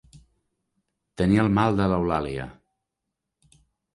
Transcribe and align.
Tenir 1.21 1.37
el 1.43 1.51
mal 1.59 1.77
de 1.81 1.85
l'Eulàlia. 1.91 2.47